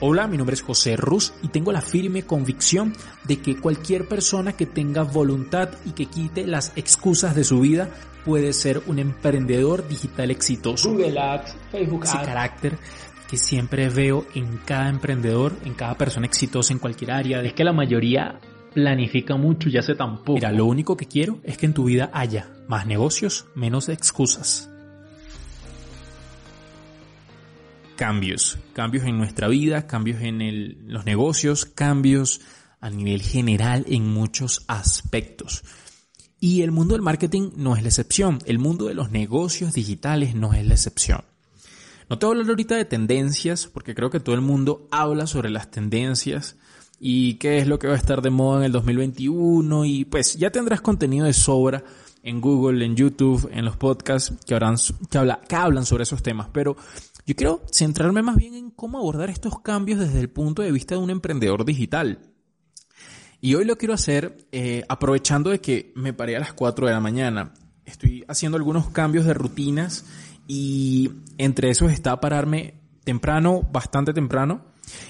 [0.00, 2.92] Hola, mi nombre es José Ruz y tengo la firme convicción
[3.24, 7.90] de que cualquier persona que tenga voluntad y que quite las excusas de su vida
[8.24, 10.92] puede ser un emprendedor digital exitoso.
[10.92, 12.26] Google Ads, Facebook Ese Ads.
[12.26, 12.78] carácter
[13.28, 17.42] que siempre veo en cada emprendedor, en cada persona exitosa en cualquier área.
[17.42, 18.38] Es que la mayoría
[18.72, 20.34] planifica mucho y hace tan poco.
[20.34, 24.67] Mira, lo único que quiero es que en tu vida haya más negocios, menos excusas.
[27.98, 32.40] Cambios, cambios en nuestra vida, cambios en los negocios, cambios
[32.80, 35.64] a nivel general en muchos aspectos.
[36.38, 40.36] Y el mundo del marketing no es la excepción, el mundo de los negocios digitales
[40.36, 41.24] no es la excepción.
[42.08, 45.26] No te voy a hablar ahorita de tendencias, porque creo que todo el mundo habla
[45.26, 46.54] sobre las tendencias
[47.00, 50.36] y qué es lo que va a estar de moda en el 2021 y pues
[50.36, 51.82] ya tendrás contenido de sobra
[52.22, 54.76] en Google, en YouTube, en los podcasts que, habrán,
[55.10, 56.48] que, habla- que hablan sobre esos temas.
[56.52, 56.76] Pero
[57.26, 60.94] yo quiero centrarme más bien en cómo abordar estos cambios desde el punto de vista
[60.94, 62.20] de un emprendedor digital.
[63.40, 66.92] Y hoy lo quiero hacer eh, aprovechando de que me paré a las 4 de
[66.92, 67.54] la mañana.
[67.84, 70.04] Estoy haciendo algunos cambios de rutinas
[70.46, 74.64] y entre esos está pararme temprano, bastante temprano.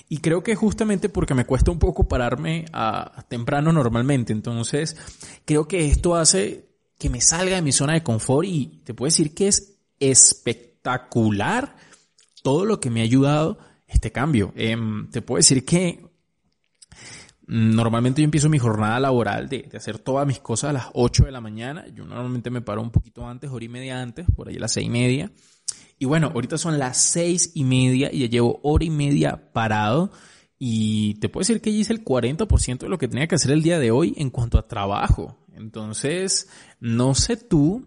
[0.09, 4.33] Y creo que justamente porque me cuesta un poco pararme a, temprano normalmente.
[4.33, 4.97] Entonces,
[5.45, 6.67] creo que esto hace
[6.99, 11.77] que me salga de mi zona de confort y te puedo decir que es espectacular
[12.43, 14.53] todo lo que me ha ayudado este cambio.
[14.57, 16.05] Em, te puedo decir que
[17.47, 21.25] normalmente yo empiezo mi jornada laboral de, de hacer todas mis cosas a las 8
[21.25, 21.87] de la mañana.
[21.95, 24.73] Yo normalmente me paro un poquito antes, hora y media antes, por ahí a las
[24.73, 25.33] 6 y media.
[25.99, 30.11] Y bueno, ahorita son las 6 y media y ya llevo hora y media parado.
[30.59, 33.53] Y te puedo decir que ya hice el 40% de lo que tenía que hacer
[33.53, 35.39] el día de hoy en cuanto a trabajo.
[35.59, 36.48] Entonces,
[36.81, 37.84] no sé tú,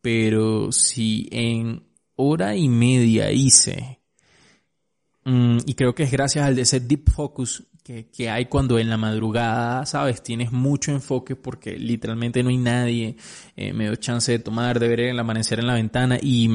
[0.00, 4.00] pero si en hora y media hice,
[5.24, 8.78] mm, y creo que es gracias al de ese deep focus que, que hay cuando
[8.78, 13.16] en la madrugada, sabes, tienes mucho enfoque porque literalmente no hay nadie,
[13.56, 16.48] eh, me doy chance de tomar, de ver el amanecer en la ventana y,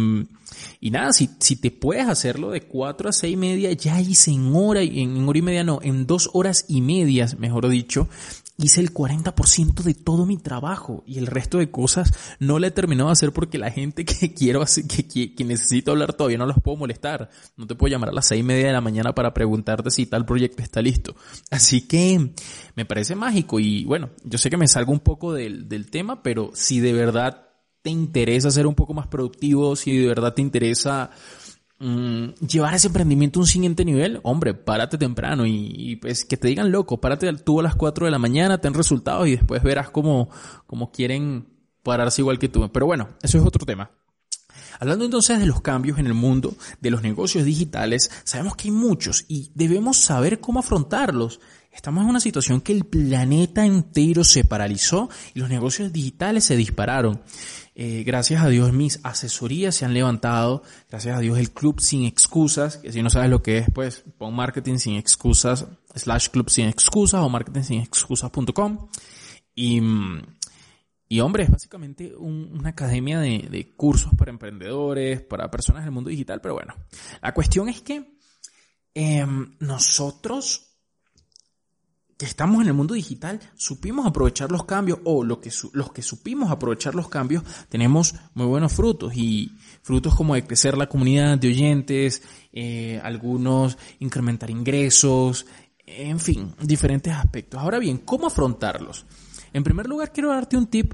[0.79, 4.31] y nada, si, si te puedes hacerlo de 4 a 6 y media, ya hice
[4.31, 8.07] en hora, en hora y media no, en dos horas y medias, mejor dicho,
[8.57, 12.71] hice el 40% de todo mi trabajo y el resto de cosas no le he
[12.71, 16.39] terminado de hacer porque la gente que quiero hacer, que, que, que necesito hablar todavía
[16.39, 17.29] no los puedo molestar.
[17.55, 20.05] No te puedo llamar a las seis y media de la mañana para preguntarte si
[20.05, 21.15] tal proyecto está listo.
[21.51, 22.33] Así que
[22.75, 26.23] me parece mágico y bueno, yo sé que me salgo un poco del, del tema,
[26.23, 27.47] pero si de verdad
[27.81, 31.11] te interesa ser un poco más productivo, si de verdad te interesa
[31.79, 36.47] Mm, llevar ese emprendimiento a un siguiente nivel, hombre, párate temprano y, pues que te
[36.47, 39.91] digan loco, párate tú a las 4 de la mañana, ten resultados y después verás
[39.91, 40.29] cómo,
[40.65, 41.47] cómo quieren
[41.83, 42.67] pararse igual que tú.
[42.71, 43.91] Pero bueno, eso es otro tema.
[44.79, 48.71] Hablando entonces de los cambios en el mundo de los negocios digitales, sabemos que hay
[48.71, 51.39] muchos y debemos saber cómo afrontarlos.
[51.71, 56.55] Estamos en una situación que el planeta entero se paralizó y los negocios digitales se
[56.55, 57.21] dispararon.
[57.75, 62.05] Eh, gracias a Dios mis asesorías se han levantado, gracias a Dios el club sin
[62.05, 66.49] excusas, que si no sabes lo que es, pues pon marketing sin excusas, slash club
[66.49, 68.87] sin excusas o marketing sin excusas.com.
[69.53, 69.79] Y,
[71.09, 76.09] y hombre, es básicamente un, una academia de, cursos para emprendedores, para personas del mundo
[76.09, 76.75] digital, pero bueno,
[77.21, 78.17] la cuestión es que
[78.93, 79.25] eh,
[79.59, 80.67] nosotros
[82.17, 86.01] que estamos en el mundo digital, supimos aprovechar los cambios o lo que los que
[86.01, 89.51] supimos aprovechar los cambios, tenemos muy buenos frutos y
[89.83, 95.45] frutos como de crecer la comunidad de oyentes, eh, algunos incrementar ingresos,
[95.85, 97.61] en fin, diferentes aspectos.
[97.61, 99.05] Ahora bien, ¿cómo afrontarlos?
[99.53, 100.93] En primer lugar, quiero darte un tip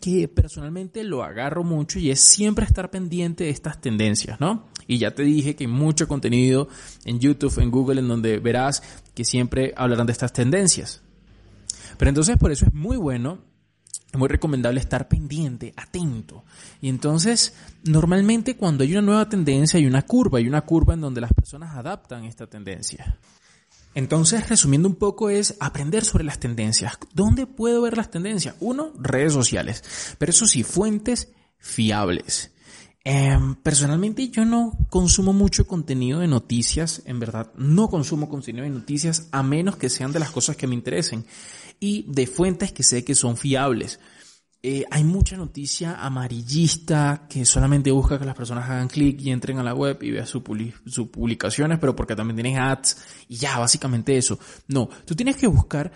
[0.00, 4.66] que personalmente lo agarro mucho y es siempre estar pendiente de estas tendencias, ¿no?
[4.86, 6.68] Y ya te dije que hay mucho contenido
[7.04, 8.82] en YouTube, en Google, en donde verás
[9.14, 11.02] que siempre hablarán de estas tendencias.
[11.98, 13.38] Pero entonces por eso es muy bueno,
[14.12, 16.44] muy recomendable estar pendiente, atento.
[16.80, 21.00] Y entonces, normalmente cuando hay una nueva tendencia hay una curva, hay una curva en
[21.00, 23.18] donde las personas adaptan esta tendencia.
[23.96, 26.98] Entonces, resumiendo un poco, es aprender sobre las tendencias.
[27.14, 28.54] ¿Dónde puedo ver las tendencias?
[28.60, 29.82] Uno, redes sociales.
[30.18, 32.52] Pero eso sí, fuentes fiables.
[33.06, 38.70] Eh, personalmente yo no consumo mucho contenido de noticias, en verdad no consumo contenido de
[38.70, 41.24] noticias a menos que sean de las cosas que me interesen
[41.80, 43.98] y de fuentes que sé que son fiables.
[44.68, 49.60] Eh, hay mucha noticia amarillista que solamente busca que las personas hagan clic y entren
[49.60, 50.42] a la web y vean sus
[50.86, 52.96] su publicaciones, pero porque también tienes ads
[53.28, 54.40] y ya, básicamente eso.
[54.66, 55.92] No, tú tienes que buscar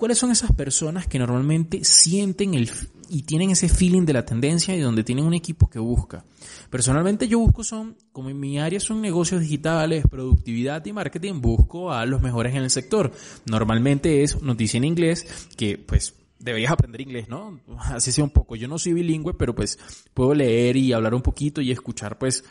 [0.00, 2.70] ¿Cuáles son esas personas que normalmente sienten el,
[3.10, 6.24] y tienen ese feeling de la tendencia y donde tienen un equipo que busca?
[6.70, 11.92] Personalmente yo busco son, como en mi área son negocios digitales, productividad y marketing, busco
[11.92, 13.12] a los mejores en el sector.
[13.44, 15.26] Normalmente es noticia en inglés,
[15.58, 17.60] que pues deberías aprender inglés, ¿no?
[17.78, 18.56] Así sea un poco.
[18.56, 19.78] Yo no soy bilingüe, pero pues
[20.12, 22.44] puedo leer y hablar un poquito y escuchar pues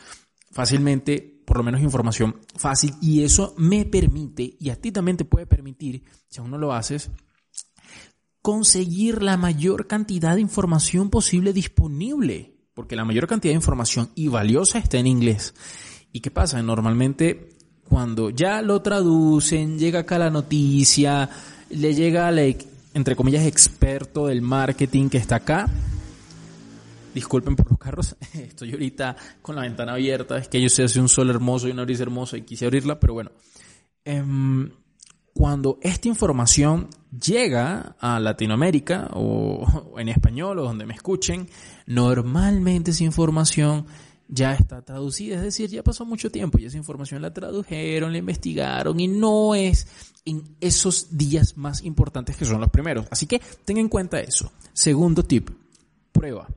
[0.50, 5.24] fácilmente, por lo menos información fácil y eso me permite y a ti también te
[5.24, 7.10] puede permitir, si aún no lo haces,
[8.42, 14.28] conseguir la mayor cantidad de información posible disponible, porque la mayor cantidad de información y
[14.28, 15.54] valiosa está en inglés.
[16.12, 16.60] ¿Y qué pasa?
[16.62, 21.28] Normalmente cuando ya lo traducen, llega acá la noticia,
[21.70, 22.56] le llega al,
[22.94, 25.68] entre comillas, experto del marketing que está acá.
[27.14, 31.00] Disculpen por los carros, estoy ahorita con la ventana abierta, es que yo sé hace
[31.00, 33.32] un sol hermoso y una brisa hermosa y quise abrirla, pero bueno.
[34.04, 34.70] Em,
[35.32, 41.48] cuando esta información llega a Latinoamérica o, en español o donde me escuchen,
[41.86, 43.86] normalmente esa información
[44.30, 48.18] ya está traducida, es decir, ya pasó mucho tiempo y esa información la tradujeron, la
[48.18, 49.86] investigaron y no es
[50.24, 53.06] en esos días más importantes que son los primeros.
[53.10, 54.52] Así que ten en cuenta eso.
[54.72, 55.50] Segundo tip,
[56.12, 56.48] prueba.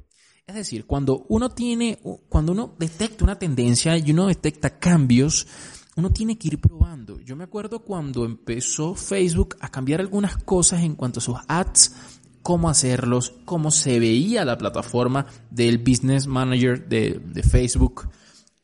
[0.45, 1.99] Es decir, cuando uno tiene,
[2.29, 5.47] cuando uno detecta una tendencia y uno detecta cambios,
[5.95, 7.19] uno tiene que ir probando.
[7.21, 11.95] Yo me acuerdo cuando empezó Facebook a cambiar algunas cosas en cuanto a sus ads,
[12.43, 18.09] cómo hacerlos, cómo se veía la plataforma del Business Manager de, Facebook.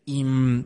[0.05, 0.65] Y mm,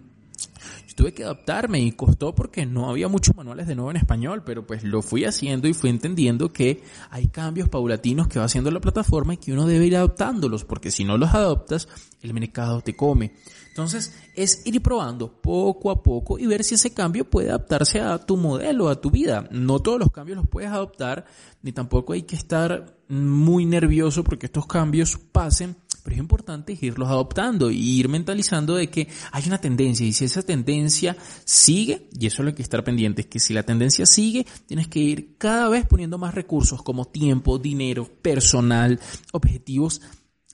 [0.93, 4.65] tuve que adaptarme y costó porque no había muchos manuales de nuevo en español, pero
[4.65, 8.79] pues lo fui haciendo y fui entendiendo que hay cambios paulatinos que va haciendo la
[8.79, 11.87] plataforma y que uno debe ir adoptándolos, porque si no los adoptas,
[12.21, 13.33] el mercado te come.
[13.73, 18.19] Entonces, es ir probando poco a poco y ver si ese cambio puede adaptarse a
[18.19, 19.47] tu modelo, a tu vida.
[19.49, 21.25] No todos los cambios los puedes adoptar,
[21.63, 27.07] ni tampoco hay que estar muy nervioso porque estos cambios pasen, pero es importante irlos
[27.07, 31.15] adoptando y ir mentalizando de que hay una tendencia y si esa tendencia
[31.45, 34.89] sigue, y eso es lo que estar pendiente, es que si la tendencia sigue, tienes
[34.89, 38.99] que ir cada vez poniendo más recursos como tiempo, dinero, personal,
[39.31, 40.01] objetivos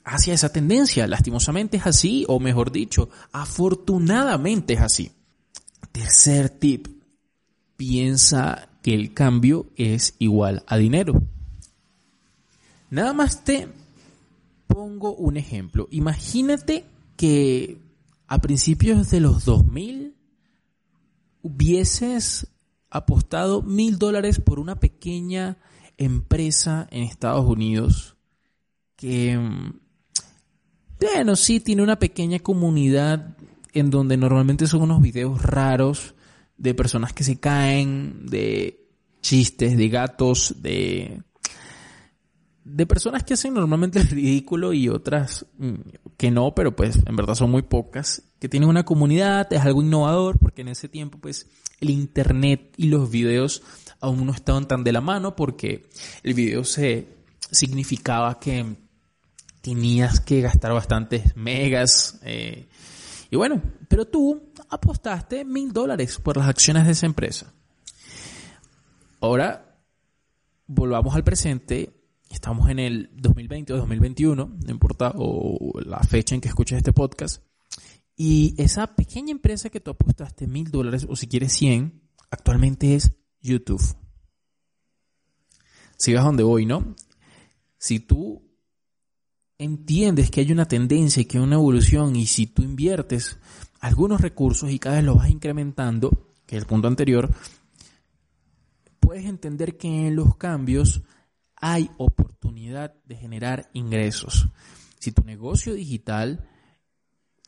[0.03, 1.07] hacia esa tendencia.
[1.07, 5.11] Lastimosamente es así, o mejor dicho, afortunadamente es así.
[5.91, 6.87] Tercer tip,
[7.75, 11.21] piensa que el cambio es igual a dinero.
[12.91, 13.67] Nada más te
[14.69, 15.87] pongo un ejemplo.
[15.89, 16.85] Imagínate
[17.17, 17.81] que
[18.27, 20.15] a principios de los 2000
[21.41, 22.47] hubieses
[22.91, 25.57] apostado mil dólares por una pequeña
[25.97, 28.15] empresa en Estados Unidos
[28.95, 29.39] que
[30.99, 33.37] bueno, sí, tiene una pequeña comunidad
[33.73, 36.13] en donde normalmente son unos videos raros
[36.57, 38.85] de personas que se caen, de
[39.21, 41.21] chistes, de gatos, de
[42.71, 45.73] de personas que hacen normalmente el ridículo y otras mm,
[46.17, 49.81] que no, pero pues en verdad son muy pocas, que tienen una comunidad, es algo
[49.81, 51.47] innovador, porque en ese tiempo pues
[51.79, 53.63] el internet y los videos
[53.99, 55.89] aún no estaban tan de la mano porque
[56.23, 57.07] el video se
[57.51, 58.75] significaba que
[59.61, 62.19] tenías que gastar bastantes megas.
[62.23, 62.67] Eh,
[63.29, 67.53] y bueno, pero tú apostaste mil dólares por las acciones de esa empresa.
[69.21, 69.75] Ahora,
[70.67, 71.98] volvamos al presente.
[72.29, 76.93] Estamos en el 2020 o 2021, no importa, o la fecha en que escuches este
[76.93, 77.43] podcast.
[78.15, 83.11] Y esa pequeña empresa que tú apostaste mil dólares, o si quieres 100, actualmente es
[83.41, 83.81] YouTube.
[85.97, 86.95] Si vas donde voy, ¿no?
[87.77, 88.43] Si tú
[89.57, 93.37] entiendes que hay una tendencia y que hay una evolución y si tú inviertes
[93.79, 96.11] algunos recursos y cada vez lo vas incrementando,
[96.45, 97.33] que es el punto anterior,
[98.99, 101.01] puedes entender que en los cambios
[101.61, 104.47] hay oportunidad de generar ingresos.
[104.99, 106.47] Si tu negocio digital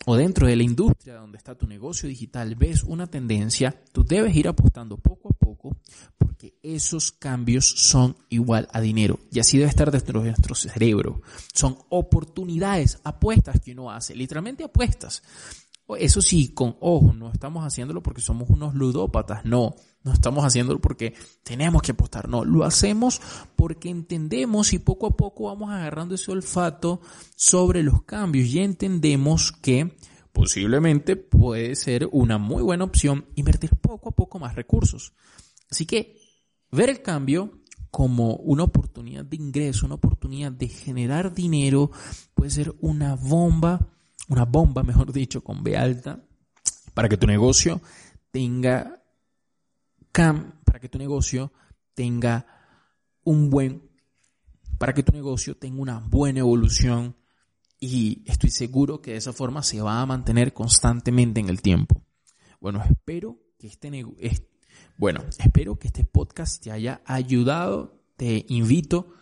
[0.05, 4.35] o dentro de la industria donde está tu negocio digital ves una tendencia, tú debes
[4.35, 5.77] ir apostando poco a poco
[6.17, 11.21] porque esos cambios son igual a dinero y así debe estar dentro de nuestro cerebro.
[11.53, 15.21] Son oportunidades, apuestas que uno hace, literalmente apuestas.
[15.97, 20.79] Eso sí, con ojo, no estamos haciéndolo porque somos unos ludópatas, no, no estamos haciéndolo
[20.79, 23.21] porque tenemos que apostar, no, lo hacemos
[23.55, 27.01] porque entendemos y poco a poco vamos agarrando ese olfato
[27.35, 29.97] sobre los cambios y entendemos que
[30.31, 35.13] posiblemente puede ser una muy buena opción invertir poco a poco más recursos.
[35.69, 36.17] Así que
[36.71, 41.91] ver el cambio como una oportunidad de ingreso, una oportunidad de generar dinero,
[42.33, 43.89] puede ser una bomba
[44.29, 46.23] una bomba, mejor dicho, con B alta,
[46.93, 47.81] para que tu negocio
[48.31, 49.03] tenga
[50.11, 51.51] cam, para que tu negocio
[51.93, 52.45] tenga
[53.23, 53.89] un buen,
[54.77, 57.15] para que tu negocio tenga una buena evolución
[57.79, 62.03] y estoy seguro que de esa forma se va a mantener constantemente en el tiempo.
[62.59, 64.05] Bueno, espero que este,
[64.97, 67.99] bueno, espero que este podcast te haya ayudado.
[68.17, 69.15] Te invito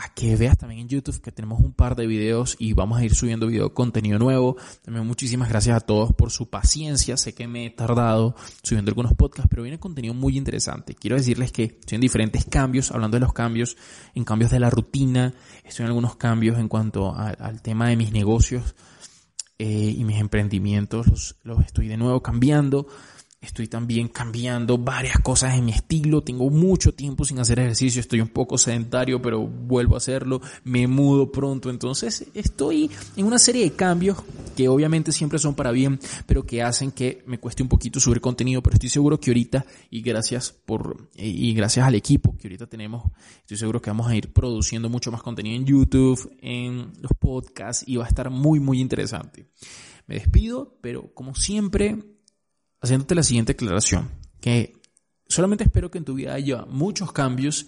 [0.00, 3.04] a que veas también en YouTube que tenemos un par de videos y vamos a
[3.04, 4.56] ir subiendo video contenido nuevo.
[4.82, 7.18] También muchísimas gracias a todos por su paciencia.
[7.18, 10.94] Sé que me he tardado subiendo algunos podcasts, pero viene contenido muy interesante.
[10.94, 13.76] Quiero decirles que estoy en diferentes cambios, hablando de los cambios,
[14.14, 18.10] en cambios de la rutina, estoy en algunos cambios en cuanto al tema de mis
[18.10, 18.74] negocios
[19.58, 22.86] eh, y mis emprendimientos, los estoy de nuevo cambiando.
[23.42, 26.22] Estoy también cambiando varias cosas en mi estilo.
[26.22, 27.98] Tengo mucho tiempo sin hacer ejercicio.
[27.98, 30.42] Estoy un poco sedentario, pero vuelvo a hacerlo.
[30.62, 31.70] Me mudo pronto.
[31.70, 34.18] Entonces estoy en una serie de cambios
[34.54, 38.20] que obviamente siempre son para bien, pero que hacen que me cueste un poquito subir
[38.20, 38.62] contenido.
[38.62, 43.10] Pero estoy seguro que ahorita, y gracias por, y gracias al equipo que ahorita tenemos,
[43.38, 47.84] estoy seguro que vamos a ir produciendo mucho más contenido en YouTube, en los podcasts,
[47.86, 49.46] y va a estar muy, muy interesante.
[50.06, 51.96] Me despido, pero como siempre,
[52.80, 54.10] haciéndote la siguiente aclaración,
[54.40, 54.74] que
[55.26, 57.66] solamente espero que en tu vida haya muchos cambios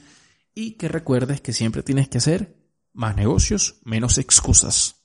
[0.55, 2.57] y que recuerdes que siempre tienes que hacer
[2.93, 5.02] más negocios, menos excusas.